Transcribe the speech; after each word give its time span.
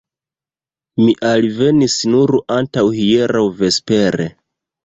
Mi 1.01 1.13
alvenis 1.33 1.97
nur 2.15 2.33
antaŭhieraŭ 2.57 3.47
vespere. 3.63 4.31